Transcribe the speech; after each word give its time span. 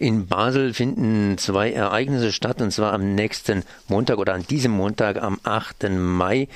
In 0.00 0.28
Basel 0.28 0.72
finden 0.72 1.36
zwei 1.36 1.72
Ereignisse 1.72 2.32
statt, 2.32 2.62
und 2.62 2.70
zwar 2.70 2.94
am 2.94 3.14
nächsten 3.14 3.64
Montag 3.86 4.16
oder 4.16 4.32
an 4.32 4.46
diesem 4.46 4.72
Montag 4.72 5.22
am 5.22 5.38
8. 5.42 5.90
Mai. 5.90 6.48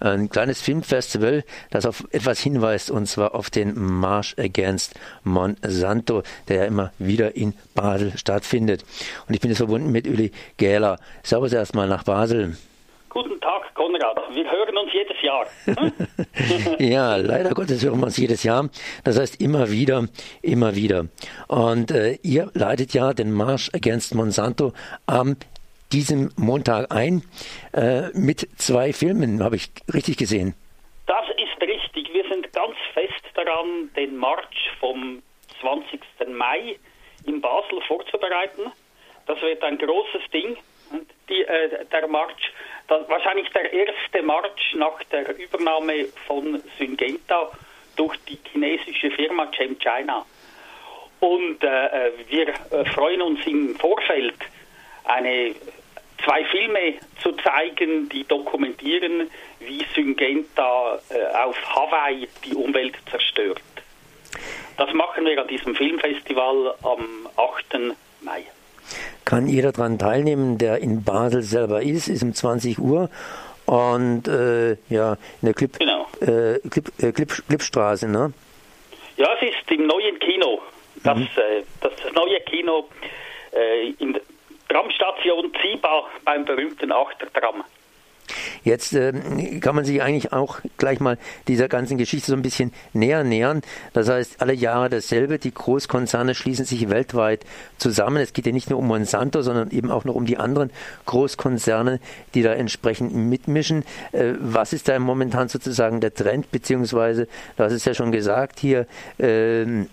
Ein 0.00 0.28
kleines 0.28 0.60
Filmfestival, 0.60 1.44
das 1.70 1.86
auf 1.86 2.04
etwas 2.10 2.40
hinweist, 2.40 2.90
und 2.90 3.06
zwar 3.06 3.34
auf 3.34 3.48
den 3.48 3.72
March 3.74 4.34
Against 4.38 5.00
Monsanto, 5.24 6.24
der 6.48 6.56
ja 6.56 6.64
immer 6.66 6.92
wieder 6.98 7.36
in 7.36 7.54
Basel 7.74 8.12
stattfindet. 8.18 8.84
Und 9.26 9.32
ich 9.32 9.40
bin 9.40 9.50
jetzt 9.50 9.58
verbunden 9.58 9.90
mit 9.90 10.06
Uli 10.06 10.30
Gähler. 10.58 10.98
Servus 11.22 11.54
erstmal 11.54 11.88
nach 11.88 12.02
Basel. 12.02 12.58
Guten 13.10 13.40
Tag, 13.40 13.74
Konrad. 13.74 14.18
Wir 14.32 14.48
hören 14.48 14.76
uns 14.76 14.92
jedes 14.92 15.20
Jahr. 15.20 15.46
Hm? 15.66 16.76
ja, 16.78 17.16
leider 17.16 17.50
Gottes 17.50 17.84
hören 17.84 17.98
wir 17.98 18.06
uns 18.06 18.16
jedes 18.16 18.44
Jahr. 18.44 18.68
Das 19.04 19.18
heißt 19.18 19.40
immer 19.40 19.70
wieder, 19.70 20.06
immer 20.42 20.76
wieder. 20.76 21.06
Und 21.48 21.90
äh, 21.90 22.18
ihr 22.22 22.50
leitet 22.54 22.94
ja 22.94 23.12
den 23.12 23.32
Marsch 23.32 23.68
Against 23.74 24.14
Monsanto 24.14 24.72
am 25.06 25.36
diesem 25.92 26.30
Montag 26.36 26.92
ein 26.92 27.22
äh, 27.72 28.08
mit 28.14 28.48
zwei 28.56 28.92
Filmen, 28.92 29.42
habe 29.42 29.56
ich 29.56 29.70
richtig 29.92 30.16
gesehen. 30.16 30.54
Das 31.06 31.26
ist 31.30 31.60
richtig. 31.60 32.12
Wir 32.12 32.24
sind 32.28 32.52
ganz 32.52 32.76
fest 32.94 33.24
daran, 33.34 33.90
den 33.96 34.16
Marsch 34.16 34.70
vom 34.78 35.20
20. 35.60 36.00
Mai 36.28 36.76
in 37.26 37.40
Basel 37.40 37.80
vorzubereiten. 37.88 38.70
Das 39.26 39.40
wird 39.42 39.62
ein 39.64 39.78
großes 39.78 40.22
Ding. 40.32 40.56
Die, 41.28 41.42
äh, 41.42 41.84
der 41.92 42.08
Marsch 42.08 42.52
das, 42.90 43.08
wahrscheinlich 43.08 43.48
der 43.50 43.72
erste 43.72 44.22
March 44.22 44.74
nach 44.74 45.02
der 45.04 45.36
Übernahme 45.38 46.06
von 46.26 46.60
Syngenta 46.76 47.50
durch 47.96 48.16
die 48.28 48.38
chinesische 48.50 49.10
Firma 49.12 49.46
ChemChina. 49.46 50.26
Und 51.20 51.62
äh, 51.62 51.86
äh, 51.86 52.12
wir 52.28 52.48
äh, 52.48 52.84
freuen 52.92 53.22
uns 53.22 53.46
im 53.46 53.76
Vorfeld, 53.76 54.34
eine, 55.04 55.54
zwei 56.24 56.44
Filme 56.46 56.94
zu 57.22 57.32
zeigen, 57.32 58.08
die 58.08 58.24
dokumentieren, 58.24 59.30
wie 59.60 59.84
Syngenta 59.94 60.98
äh, 61.10 61.36
auf 61.36 61.56
Hawaii 61.74 62.28
die 62.44 62.54
Umwelt 62.54 62.96
zerstört. 63.10 63.62
Das 64.76 64.92
machen 64.94 65.24
wir 65.26 65.40
an 65.40 65.48
diesem 65.48 65.76
Filmfestival 65.76 66.74
am 66.82 67.28
8. 67.36 67.94
Mai 68.22 68.44
kann 69.30 69.46
jeder 69.46 69.70
daran 69.70 69.96
teilnehmen, 69.96 70.58
der 70.58 70.78
in 70.78 71.04
Basel 71.04 71.42
selber 71.42 71.82
ist, 71.82 72.08
ist 72.08 72.24
um 72.24 72.34
20 72.34 72.80
Uhr 72.80 73.08
und 73.64 74.26
äh, 74.26 74.72
ja, 74.88 75.12
in 75.40 75.46
der 75.46 75.54
Clip, 75.54 75.78
genau. 75.78 76.08
äh, 76.20 76.58
Clip, 76.68 76.90
äh, 77.00 77.12
Clip, 77.12 77.30
Clipstraße, 77.46 78.08
ne? 78.08 78.32
Ja, 79.16 79.28
es 79.40 79.48
ist 79.48 79.70
im 79.70 79.86
neuen 79.86 80.18
Kino. 80.18 80.60
Das, 81.04 81.16
mhm. 81.16 81.28
Äh, 81.36 81.62
das, 81.80 81.92
das, 82.02 82.12
neue 82.12 82.40
Kino 82.40 82.88
äh, 83.52 83.90
in 84.00 84.14
der 84.14 84.22
Tramstation 84.68 85.52
Ziba 85.62 86.06
beim 86.24 86.44
berühmten 86.44 86.90
Achtertram. 86.90 87.62
Jetzt 88.64 88.92
äh, 88.94 89.12
kann 89.60 89.74
man 89.74 89.84
sich 89.84 90.02
eigentlich 90.02 90.32
auch 90.32 90.60
gleich 90.76 91.00
mal 91.00 91.18
dieser 91.48 91.68
ganzen 91.68 91.98
Geschichte 91.98 92.30
so 92.30 92.36
ein 92.36 92.42
bisschen 92.42 92.72
näher 92.92 93.24
nähern. 93.24 93.62
Das 93.92 94.08
heißt, 94.08 94.40
alle 94.40 94.54
Jahre 94.54 94.90
dasselbe. 94.90 95.38
Die 95.38 95.52
Großkonzerne 95.52 96.34
schließen 96.34 96.64
sich 96.64 96.88
weltweit 96.88 97.44
zusammen. 97.78 98.18
Es 98.18 98.32
geht 98.32 98.46
ja 98.46 98.52
nicht 98.52 98.70
nur 98.70 98.78
um 98.78 98.86
Monsanto, 98.86 99.42
sondern 99.42 99.70
eben 99.70 99.90
auch 99.90 100.04
noch 100.04 100.14
um 100.14 100.26
die 100.26 100.36
anderen 100.36 100.70
Großkonzerne, 101.06 102.00
die 102.34 102.42
da 102.42 102.52
entsprechend 102.52 103.14
mitmischen. 103.14 103.84
Äh, 104.12 104.34
was 104.40 104.72
ist 104.72 104.88
da 104.88 104.98
momentan 104.98 105.48
sozusagen 105.48 106.00
der 106.00 106.14
Trend? 106.14 106.50
Beziehungsweise, 106.50 107.28
du 107.56 107.64
hast 107.64 107.72
es 107.72 107.84
ja 107.84 107.94
schon 107.94 108.12
gesagt 108.12 108.60
hier, 108.60 108.86
äh, 109.18 109.84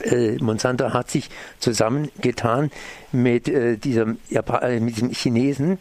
äh, 0.00 0.36
Monsanto 0.40 0.92
hat 0.92 1.10
sich 1.10 1.30
zusammengetan 1.58 2.70
mit, 3.12 3.48
äh, 3.48 3.76
diesem, 3.76 4.18
Japan 4.28 4.62
äh, 4.62 4.80
mit 4.80 4.96
diesem 4.96 5.10
Chinesen 5.10 5.78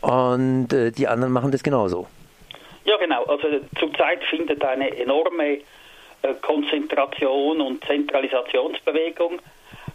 und 0.00 0.72
äh, 0.72 0.90
die 0.90 1.08
anderen 1.08 1.32
machen 1.32 1.50
das 1.50 1.62
genauso. 1.62 2.06
Ja, 2.84 2.96
genau. 2.96 3.24
Also 3.24 3.48
zurzeit 3.78 4.24
findet 4.24 4.64
eine 4.64 4.96
enorme 4.96 5.58
äh, 6.22 6.34
Konzentration 6.40 7.60
und 7.60 7.84
Zentralisationsbewegung 7.84 9.40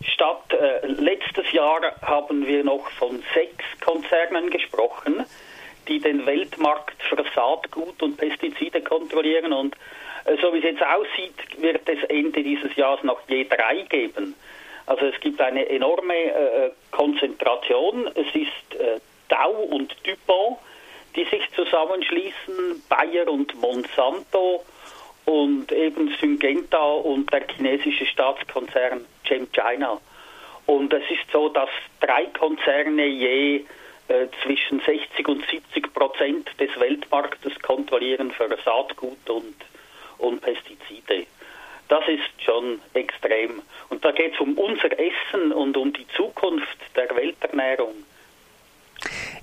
statt. 0.03 0.53
Äh, 0.53 0.85
letztes 0.87 1.51
Jahr 1.51 1.81
haben 2.01 2.45
wir 2.45 2.63
noch 2.63 2.89
von 2.91 3.23
sechs 3.33 3.63
Konzernen 3.83 4.49
gesprochen, 4.49 5.25
die 5.87 5.99
den 5.99 6.25
Weltmarkt 6.25 7.01
für 7.09 7.23
Saatgut 7.35 8.01
und 8.03 8.17
Pestizide 8.17 8.81
kontrollieren. 8.81 9.53
Und 9.53 9.75
äh, 10.25 10.37
so 10.41 10.53
wie 10.53 10.59
es 10.59 10.63
jetzt 10.63 10.83
aussieht, 10.83 11.61
wird 11.61 11.89
es 11.89 12.03
Ende 12.09 12.43
dieses 12.43 12.75
Jahres 12.75 13.03
noch 13.03 13.19
je 13.27 13.45
drei 13.45 13.81
geben. 13.89 14.35
Also 14.85 15.05
es 15.05 15.19
gibt 15.21 15.39
eine 15.39 15.67
enorme 15.69 16.73
Konzentration. 16.91 18.05
Es 18.15 18.27
ist 18.35 18.77
Dow 19.33 19.63
und 19.75 19.95
Dupont, 20.05 20.57
die 21.15 21.25
sich 21.25 21.49
zusammenschließen, 21.55 22.83
Bayer 22.87 23.27
und 23.27 23.59
Monsanto 23.59 24.63
und 25.25 25.71
eben 25.71 26.15
Syngenta 26.19 26.83
und 26.83 27.31
der 27.33 27.47
chinesische 27.47 28.05
Staatskonzern 28.05 29.05
ChemChina. 29.25 29.99
Und 30.65 30.93
es 30.93 31.03
ist 31.09 31.31
so, 31.31 31.49
dass 31.49 31.69
drei 31.99 32.25
Konzerne 32.27 33.07
je 33.07 33.65
äh, 34.07 34.27
zwischen 34.43 34.79
60 34.81 35.27
und 35.27 35.45
70 35.49 35.93
Prozent 35.93 36.49
des 36.59 36.69
Weltmarktes 36.79 37.59
kontrollieren 37.61 38.31
für 38.31 38.55
Saatgut 38.63 39.29
und, 39.29 39.55
und 40.19 40.41
Pestizide. 40.41 41.25
Das 41.89 42.07
ist 42.07 42.41
schon 42.43 42.79
extrem. 42.93 43.61
Und 43.89 44.03
da 44.05 44.11
geht 44.11 44.33
es 44.33 44.39
um 44.39 44.57
unser 44.57 44.91
Essen 44.97 45.51
und 45.51 45.75
um 45.77 45.91
die 45.93 46.07
Zukunft 46.15 46.77
der 46.95 47.13
Welternährung. 47.15 47.93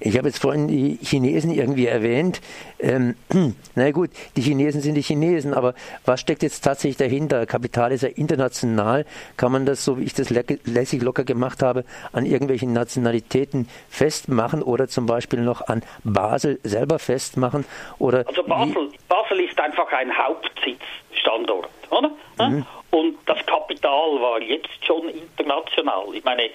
Ich 0.03 0.17
habe 0.17 0.29
jetzt 0.29 0.41
vorhin 0.41 0.67
die 0.67 0.99
Chinesen 1.03 1.53
irgendwie 1.53 1.87
erwähnt. 1.87 2.41
Ähm, 2.79 3.17
na 3.75 3.91
gut, 3.91 4.11
die 4.35 4.41
Chinesen 4.41 4.81
sind 4.81 4.95
die 4.95 5.03
Chinesen, 5.03 5.53
aber 5.53 5.75
was 6.07 6.21
steckt 6.21 6.43
jetzt 6.43 6.63
tatsächlich 6.63 6.97
dahinter? 6.97 7.45
Kapital 7.45 7.93
ist 7.93 8.03
ja 8.03 8.09
international. 8.09 9.05
Kann 9.37 9.53
man 9.53 9.67
das, 9.67 9.85
so 9.85 9.99
wie 9.99 10.05
ich 10.05 10.15
das 10.15 10.31
lässig 10.31 11.03
locker 11.03 11.25
gemacht 11.25 11.63
habe, 11.63 11.85
an 12.13 12.25
irgendwelchen 12.25 12.73
Nationalitäten 12.73 13.69
festmachen 13.91 14.63
oder 14.63 14.89
zum 14.89 15.05
Beispiel 15.05 15.43
noch 15.43 15.69
an 15.69 15.83
Basel 16.03 16.59
selber 16.63 16.99
festmachen? 16.99 17.67
Oder 17.99 18.27
also 18.27 18.43
Basel, 18.45 18.89
Basel 19.07 19.41
ist 19.41 19.61
einfach 19.61 19.93
ein 19.93 20.11
Hauptsitzstandort, 20.17 21.69
oder? 21.91 22.11
Mhm. 22.39 22.65
Kapital 23.91 24.21
war 24.21 24.41
jetzt 24.41 24.85
schon 24.87 25.09
international. 25.09 26.07
Ich 26.15 26.25
meine, 26.25 26.45
äh, 26.45 26.51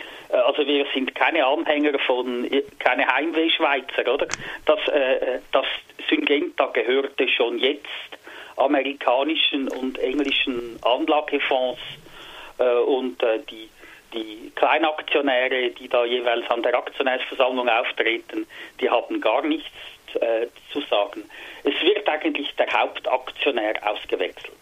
also 0.48 0.66
wir 0.66 0.86
sind 0.94 1.14
keine 1.16 1.46
Anhänger 1.46 1.98
von, 2.00 2.46
äh, 2.52 2.64
keine 2.80 3.06
Heimweh-Schweizer, 3.08 4.14
oder? 4.14 4.28
Das, 4.66 4.80
äh, 4.88 5.40
das 5.52 5.66
Syngenta 6.10 6.68
gehörte 6.68 7.28
schon 7.28 7.60
jetzt 7.60 7.88
amerikanischen 8.58 9.68
und 9.68 10.00
englischen 10.00 10.80
Anlagefonds 10.82 11.82
äh, 12.58 12.64
und 12.64 13.22
äh, 13.22 13.40
die, 13.50 13.70
die 14.14 14.52
Kleinaktionäre, 14.56 15.72
die 15.72 15.90
da 15.90 16.06
jeweils 16.06 16.50
an 16.50 16.64
der 16.64 16.76
Aktionärsversammlung 16.76 17.68
auftreten, 17.68 18.48
die 18.80 18.90
haben 18.90 19.20
gar 19.20 19.42
nichts 19.42 19.70
äh, 20.14 20.48
zu 20.72 20.80
sagen. 20.90 21.30
Es 21.64 21.74
wird 21.82 22.08
eigentlich 22.08 22.56
der 22.56 22.72
Hauptaktionär 22.72 23.76
ausgewechselt. 23.86 24.54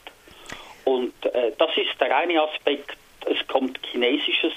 Und 0.85 1.13
äh, 1.25 1.51
das 1.57 1.69
ist 1.77 1.99
der 1.99 2.15
eine 2.15 2.41
Aspekt. 2.41 2.97
Es 3.25 3.47
kommt 3.47 3.79
chinesisches 3.91 4.53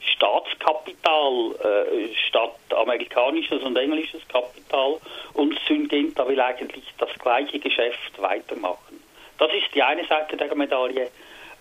Staatskapital 0.00 1.54
äh, 1.62 2.14
statt 2.28 2.58
amerikanisches 2.74 3.62
und 3.62 3.76
englisches 3.76 4.26
Kapital 4.28 4.98
und 5.34 5.58
Syngenta 5.66 6.26
will 6.28 6.40
eigentlich 6.40 6.84
das 6.98 7.10
gleiche 7.18 7.58
Geschäft 7.58 8.20
weitermachen. 8.20 9.02
Das 9.38 9.52
ist 9.52 9.74
die 9.74 9.82
eine 9.82 10.06
Seite 10.06 10.36
der 10.36 10.54
Medaille. 10.54 11.10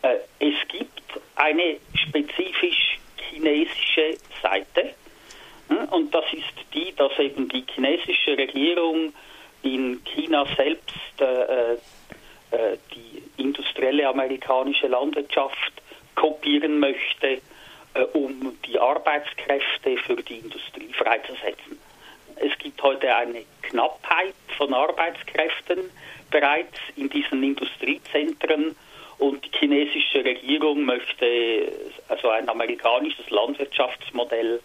Äh, 0.01 0.15
es 0.39 0.55
gibt 0.67 1.01
eine 1.35 1.77
spezifisch 1.95 2.99
chinesische 3.29 4.17
Seite 4.41 4.93
äh, 5.69 5.73
und 5.91 6.13
das 6.13 6.25
ist 6.31 6.73
die, 6.73 6.93
dass 6.95 7.17
eben 7.19 7.49
die 7.49 7.65
chinesische 7.73 8.37
Regierung 8.37 9.13
in 9.63 10.01
China 10.05 10.45
selbst 10.55 11.19
äh, 11.19 11.77
äh, 12.51 12.77
die 12.93 13.23
industrielle 13.41 14.07
amerikanische 14.07 14.87
Landwirtschaft 14.87 15.73
kopieren 16.15 16.79
möchte, 16.79 17.41
äh, 17.93 18.01
um 18.13 18.57
die 18.65 18.79
Arbeitskräfte 18.79 19.97
für 19.97 20.15
die 20.15 20.37
Industrie 20.37 20.91
freizusetzen. 20.93 21.79
Es 22.37 22.57
gibt 22.59 22.81
heute 22.83 23.15
eine 23.15 23.45
Knappheit 23.61 24.35
von 24.57 24.73
Arbeitskräften 24.73 25.89
bereits 26.29 26.77
in 26.95 27.09
diesen 27.09 27.43
Industriezentren 27.43 28.75
und 29.17 29.45
die 29.45 29.57
chinesische 29.57 30.25
Regierung 30.25 30.83
möchte 30.83 31.71
also 32.09 32.29
ein 32.29 32.49
amerikanisches 32.49 33.29
Landwirtschaftsmodell 33.29 34.59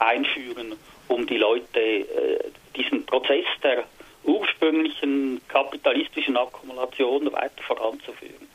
einführen, 0.00 0.74
um 1.08 1.26
die 1.26 1.36
Leute 1.36 1.80
äh, 1.80 2.50
diesen 2.76 3.06
Prozess 3.06 3.44
der 3.62 3.84
ursprünglichen 4.24 5.40
kapitalistischen 5.48 6.36
Akkumulation 6.36 7.32
weiter 7.32 7.62
voranzuführen. 7.66 8.48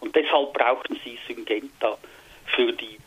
Und 0.00 0.14
deshalb 0.16 0.52
brauchen 0.52 0.98
sie 1.04 1.18
Syngenta 1.26 1.96
für 2.46 2.72
die 2.72 2.98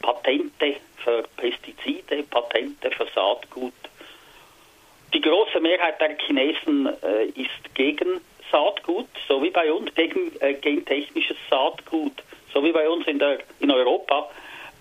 Patente 0.00 0.76
für 0.98 1.24
Pestizide, 1.36 2.22
Patente 2.24 2.90
für 2.90 3.06
Saatgut. 3.14 3.72
Die 5.14 5.20
große 5.20 5.60
Mehrheit 5.60 6.00
der 6.00 6.16
Chinesen 6.18 6.88
äh, 7.02 7.26
ist 7.26 7.74
gegen 7.74 8.20
Saatgut, 8.50 9.08
so 9.28 9.42
wie 9.42 9.50
bei 9.50 9.72
uns, 9.72 9.94
gegen 9.94 10.32
äh, 10.40 10.54
gentechnisches 10.54 11.36
Saatgut, 11.50 12.22
so 12.52 12.62
wie 12.62 12.72
bei 12.72 12.88
uns 12.88 13.06
in, 13.06 13.18
der, 13.18 13.38
in 13.60 13.70
Europa. 13.70 14.30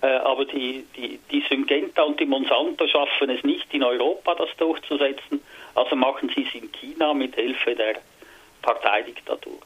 Äh, 0.02 0.08
aber 0.08 0.46
die, 0.46 0.86
die, 0.96 1.20
die 1.32 1.42
Syngenta 1.48 2.04
und 2.04 2.20
die 2.20 2.26
Monsanto 2.26 2.88
schaffen 2.88 3.30
es 3.30 3.44
nicht 3.44 3.72
in 3.74 3.84
Europa, 3.84 4.36
das 4.36 4.50
durchzusetzen. 4.58 5.42
Also 5.76 5.96
machen 5.96 6.32
sie 6.36 6.46
es 6.48 6.56
in 6.56 6.72
China 6.72 7.14
mit 7.14 7.36
Hilfe 7.36 7.76
der 7.76 7.96
Parteidiktatur. 8.62 9.60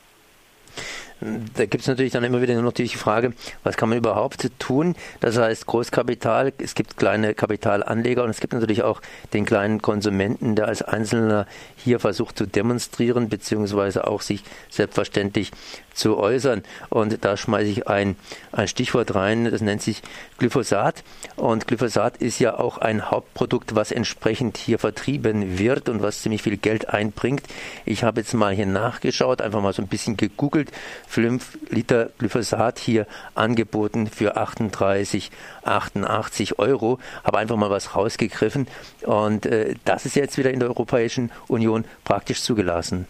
Da 1.21 1.65
gibt 1.65 1.81
es 1.81 1.87
natürlich 1.87 2.11
dann 2.11 2.25
immer 2.25 2.41
wieder 2.41 2.61
noch 2.61 2.73
die 2.73 2.89
Frage, 2.89 3.33
was 3.63 3.77
kann 3.77 3.87
man 3.87 3.97
überhaupt 3.97 4.49
tun? 4.59 4.95
Das 5.21 5.37
heißt 5.37 5.65
Großkapital, 5.65 6.51
es 6.57 6.75
gibt 6.75 6.97
kleine 6.97 7.33
Kapitalanleger 7.33 8.23
und 8.23 8.31
es 8.31 8.41
gibt 8.41 8.51
natürlich 8.51 8.83
auch 8.83 9.01
den 9.33 9.45
kleinen 9.45 9.81
Konsumenten, 9.81 10.55
der 10.55 10.67
als 10.67 10.81
Einzelner 10.81 11.47
hier 11.77 11.99
versucht 11.99 12.37
zu 12.37 12.45
demonstrieren, 12.45 13.29
beziehungsweise 13.29 14.07
auch 14.07 14.21
sich 14.21 14.43
selbstverständlich 14.69 15.51
zu 15.93 16.17
äußern. 16.17 16.63
Und 16.89 17.23
da 17.23 17.37
schmeiße 17.37 17.69
ich 17.69 17.87
ein, 17.87 18.17
ein 18.51 18.67
Stichwort 18.67 19.15
rein, 19.15 19.45
das 19.49 19.61
nennt 19.61 19.81
sich 19.81 20.01
Glyphosat. 20.37 21.03
Und 21.37 21.67
Glyphosat 21.67 22.17
ist 22.17 22.39
ja 22.39 22.59
auch 22.59 22.77
ein 22.77 23.09
Hauptprodukt, 23.09 23.75
was 23.75 23.91
entsprechend 23.91 24.57
hier 24.57 24.79
vertrieben 24.79 25.57
wird 25.57 25.87
und 25.87 26.01
was 26.01 26.21
ziemlich 26.21 26.43
viel 26.43 26.57
Geld 26.57 26.89
einbringt. 26.89 27.43
Ich 27.85 28.03
habe 28.03 28.19
jetzt 28.19 28.33
mal 28.33 28.53
hier 28.53 28.65
nachgeschaut, 28.65 29.41
einfach 29.41 29.61
mal 29.61 29.73
so 29.73 29.81
ein 29.81 29.87
bisschen 29.87 30.17
gegoogelt. 30.17 30.71
5 31.07 31.69
Liter 31.69 32.09
Glyphosat 32.17 32.79
hier 32.79 33.07
angeboten 33.33 34.07
für 34.07 34.37
38, 34.37 35.31
88 35.63 36.59
Euro. 36.59 36.99
Habe 37.23 37.37
einfach 37.37 37.55
mal 37.55 37.69
was 37.69 37.95
rausgegriffen. 37.95 38.67
Und 39.05 39.45
äh, 39.45 39.75
das 39.85 40.05
ist 40.05 40.15
jetzt 40.15 40.37
wieder 40.37 40.51
in 40.51 40.59
der 40.59 40.69
Europäischen 40.69 41.31
Union 41.47 41.85
praktisch 42.03 42.41
zugelassen. 42.41 43.07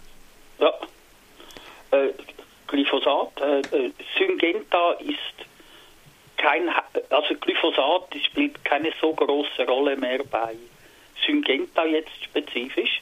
Ja. 0.60 0.74
Äh, 1.92 2.10
Glyphosat, 2.68 3.42
äh, 3.42 3.60
äh 3.60 3.92
Syngenta 4.18 4.94
ist 5.00 5.46
kein, 6.38 6.70
also 7.10 7.36
Glyphosat 7.36 8.16
spielt 8.26 8.64
keine 8.66 8.92
so 9.02 9.14
große 9.14 9.66
Rolle 9.68 9.96
mehr 9.96 10.20
bei 10.30 10.56
Syngenta 11.26 11.86
jetzt 11.86 12.24
spezifisch, 12.24 13.02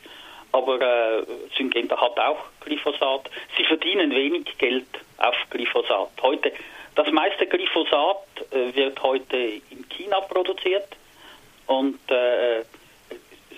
aber 0.54 0.80
äh, 0.82 1.24
Syngenta 1.58 2.00
hat 2.00 2.18
auch 2.20 2.40
Glyphosat. 2.62 3.30
Sie 3.58 3.66
verdienen 3.66 4.12
wenig 4.12 4.58
Geld 4.58 4.88
auf 5.18 5.36
Glyphosat. 5.50 6.12
Heute, 6.22 6.54
das 6.96 7.12
meiste 7.12 7.48
Glyphosat 7.48 8.52
äh, 8.52 8.74
wird 8.76 9.02
heute 9.02 9.38
in 9.38 9.90
China 9.90 10.22
produziert 10.22 10.88
und 11.66 12.00
äh, 12.10 12.64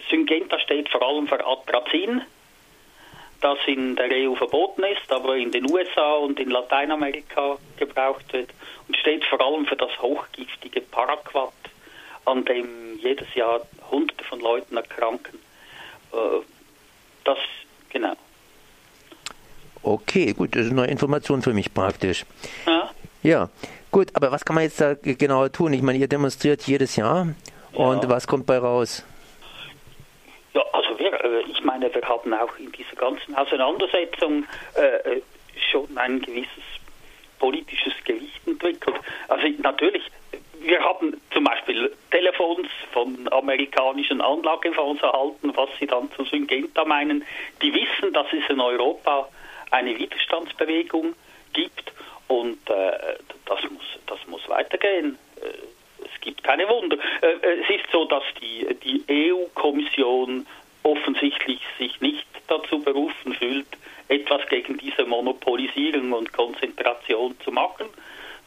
Syngenta 0.09 0.57
steht 0.59 0.89
vor 0.89 1.03
allem 1.03 1.27
für 1.27 1.45
Atrazin, 1.45 2.21
das 3.41 3.57
in 3.67 3.97
der 3.97 4.09
EU 4.11 4.35
verboten 4.35 4.83
ist, 4.83 5.11
aber 5.11 5.35
in 5.35 5.51
den 5.51 5.69
USA 5.69 6.13
und 6.13 6.39
in 6.39 6.49
Lateinamerika 6.49 7.57
gebraucht 7.77 8.31
wird 8.31 8.51
und 8.87 8.95
steht 8.95 9.25
vor 9.25 9.41
allem 9.41 9.65
für 9.65 9.75
das 9.75 9.91
hochgiftige 10.01 10.79
Paraquat, 10.79 11.53
an 12.23 12.45
dem 12.45 12.97
jedes 12.99 13.33
Jahr 13.35 13.61
Hunderte 13.91 14.23
von 14.23 14.39
Leuten 14.39 14.77
erkranken. 14.77 15.39
Äh, 16.13 16.54
das, 17.25 17.37
genau. 17.89 18.13
Okay, 19.83 20.33
gut, 20.33 20.55
das 20.55 20.65
ist 20.65 20.71
eine 20.71 20.87
Information 20.87 21.41
für 21.41 21.53
mich 21.53 21.73
praktisch. 21.73 22.25
Ja. 22.65 22.89
Ja, 23.21 23.49
gut, 23.91 24.09
aber 24.13 24.31
was 24.31 24.45
kann 24.45 24.55
man 24.55 24.63
jetzt 24.63 24.79
da 24.79 24.93
genau 24.93 25.47
tun? 25.47 25.73
Ich 25.73 25.81
meine, 25.81 25.97
ihr 25.97 26.07
demonstriert 26.07 26.61
jedes 26.63 26.95
Jahr 26.95 27.27
und 27.73 28.03
ja. 28.03 28.09
was 28.09 28.27
kommt 28.27 28.45
bei 28.45 28.57
raus? 28.57 29.03
Ja, 30.53 30.61
also 30.73 30.97
wir, 30.97 31.13
äh, 31.13 31.41
ich 31.51 31.63
meine, 31.63 31.93
wir 31.93 32.01
haben 32.03 32.33
auch 32.33 32.57
in 32.57 32.71
dieser 32.71 32.95
ganzen 32.95 33.35
Auseinandersetzung 33.35 34.45
äh, 34.75 35.21
schon 35.71 35.97
ein 35.97 36.21
gewisses 36.21 36.63
politisches 37.39 37.93
Gewicht 38.05 38.47
entwickelt. 38.47 38.95
Also 39.27 39.47
natürlich, 39.61 40.03
wir 40.61 40.81
haben 40.83 41.19
zum 41.31 41.43
Beispiel 41.43 41.91
Telefons 42.11 42.67
von 42.91 43.31
amerikanischen 43.31 44.21
Anlagefonds 44.21 45.01
erhalten, 45.01 45.51
was 45.55 45.69
sie 45.79 45.87
dann 45.87 46.11
zu 46.13 46.23
Syngenta 46.25 46.85
meinen. 46.85 47.23
Die 47.61 47.73
wissen, 47.73 48.13
dass 48.13 48.27
es 48.33 48.49
in 48.49 48.59
Europa 48.59 49.27
eine 49.71 49.97
Widerstandsbewegung 49.97 51.13
gibt 51.53 51.93
und 52.27 52.69
äh, 52.69 52.91
das, 53.45 53.61
muss, 53.69 53.85
das 54.07 54.19
muss 54.27 54.47
weitergehen. 54.49 55.17
Äh, 55.41 56.05
es 56.05 56.21
gibt 56.21 56.43
keine 56.43 56.67
Wunder. 56.67 56.97
Äh, 57.21 57.27
äh, 57.27 57.61
es 57.61 57.69
ist 57.69 57.91
so, 57.91 58.05
dass 58.05 58.23
die, 58.41 58.67
die 58.83 59.31
EU-Kommission 59.31 60.45
offensichtlich 60.83 61.59
sich 61.79 61.99
nicht 62.01 62.25
dazu 62.47 62.79
berufen 62.79 63.33
fühlt, 63.33 63.67
etwas 64.07 64.47
gegen 64.49 64.77
diese 64.77 65.05
Monopolisierung 65.05 66.13
und 66.13 66.31
Konzentration 66.31 67.35
zu 67.43 67.51
machen. 67.51 67.87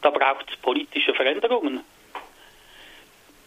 Da 0.01 0.09
braucht 0.09 0.49
es 0.49 0.57
politische 0.57 1.13
Veränderungen. 1.13 1.81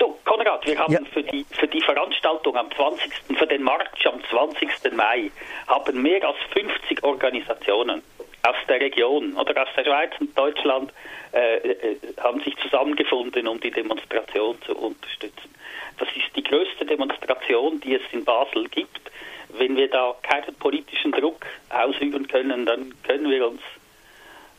Du, 0.03 0.19
Konrad, 0.25 0.67
wir 0.67 0.77
haben 0.77 0.93
ja. 0.93 1.01
für, 1.13 1.23
die, 1.23 1.47
für 1.53 1.69
die 1.69 1.81
Veranstaltung 1.81 2.57
am 2.57 2.69
20., 2.73 3.39
für 3.39 3.47
den 3.47 3.63
March 3.63 4.05
am 4.05 4.21
20. 4.31 4.93
Mai, 4.97 5.31
haben 5.69 6.03
mehr 6.03 6.27
als 6.27 6.39
50 6.53 7.05
Organisationen 7.05 8.03
aus 8.43 8.57
der 8.69 8.81
Region 8.81 9.35
oder 9.35 9.63
aus 9.63 9.69
der 9.77 9.85
Schweiz 9.85 10.11
und 10.19 10.37
Deutschland 10.37 10.93
äh, 11.33 11.55
äh, 11.55 11.97
haben 12.21 12.41
sich 12.43 12.57
zusammengefunden, 12.57 13.47
um 13.47 13.61
die 13.61 13.71
Demonstration 13.71 14.61
zu 14.63 14.77
unterstützen. 14.77 15.55
Das 16.01 16.09
ist 16.17 16.35
die 16.35 16.43
größte 16.43 16.85
Demonstration, 16.85 17.79
die 17.79 17.95
es 17.95 18.03
in 18.11 18.25
Basel 18.25 18.69
gibt. 18.71 19.09
Wenn 19.51 19.77
wir 19.77 19.89
da 19.89 20.17
keinen 20.23 20.53
politischen 20.57 21.13
Druck 21.13 21.47
ausüben 21.71 22.27
können, 22.27 22.67
dann 22.67 22.93
können 23.05 23.31
wir 23.31 23.47
uns 23.47 23.61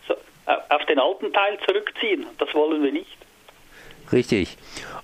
so 0.08 0.16
auf 0.46 0.86
den 0.86 1.00
alten 1.00 1.34
Teil 1.34 1.60
zurückziehen. 1.68 2.28
Das 2.38 2.54
wollen 2.54 2.82
wir 2.82 2.94
nicht. 2.94 3.23
Richtig. 4.14 4.58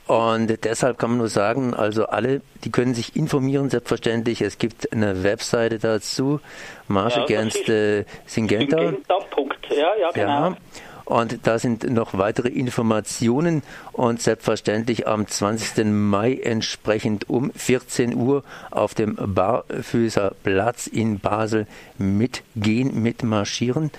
Und 0.08 0.64
deshalb 0.64 0.98
kann 0.98 1.12
man 1.12 1.20
nur 1.20 1.28
sagen, 1.28 1.76
also 1.76 2.08
alle, 2.08 2.42
die 2.64 2.72
können 2.72 2.96
sich 2.96 3.16
informieren, 3.16 3.70
selbstverständlich. 3.70 4.42
Es 4.42 4.58
gibt 4.58 4.92
eine 4.92 5.24
Webseite 5.24 5.78
dazu, 5.78 6.40
March 6.88 7.16
ja, 7.16 7.24
Against 7.24 7.70
äh. 7.70 8.06
Syngenta. 8.26 8.82
Ja, 8.82 9.96
ja, 10.00 10.10
genau. 10.12 10.50
Ja. 10.50 10.58
Und 11.06 11.48
da 11.48 11.58
sind 11.58 11.90
noch 11.92 12.18
weitere 12.18 12.50
Informationen 12.50 13.64
und 13.94 14.22
selbstverständlich 14.22 15.08
am 15.08 15.28
20. 15.28 15.86
Mai 15.86 16.36
entsprechend 16.36 17.30
um 17.30 17.52
14 17.52 18.16
Uhr 18.16 18.44
auf 18.69 18.94
dem 18.94 19.16
Barfüßer 19.16 20.33
Platz 20.44 20.86
in 20.88 21.19
Basel 21.19 21.66
mitgehen, 21.98 23.02
mitmarschieren 23.02 23.92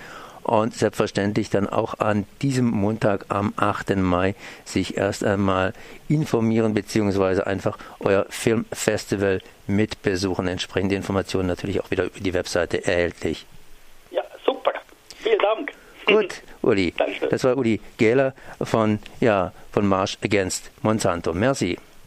und 0.43 0.73
selbstverständlich 0.73 1.49
dann 1.49 1.67
auch 1.67 1.99
an 1.99 2.25
diesem 2.41 2.67
Montag 2.67 3.25
am 3.29 3.53
8. 3.57 3.95
Mai 3.97 4.35
sich 4.65 4.97
erst 4.97 5.23
einmal 5.23 5.73
informieren 6.07 6.73
beziehungsweise 6.73 7.47
einfach 7.47 7.77
euer 7.99 8.25
Filmfestival 8.29 9.41
mitbesuchen. 9.67 10.47
Entsprechende 10.47 10.95
Informationen 10.95 11.47
natürlich 11.47 11.81
auch 11.81 11.91
wieder 11.91 12.05
über 12.05 12.19
die 12.19 12.33
Webseite 12.33 12.85
erhältlich. 12.85 13.45
Ja, 14.11 14.23
super. 14.45 14.71
Vielen 15.17 15.39
Dank. 15.39 15.71
Gut, 16.05 16.41
Uli. 16.61 16.93
Das 17.29 17.43
war 17.43 17.57
Uli 17.57 17.79
Gähler 17.97 18.33
von, 18.61 18.99
ja, 19.19 19.53
von 19.71 19.87
March 19.87 20.17
Against 20.23 20.71
Monsanto. 20.81 21.33
Merci. 21.33 21.77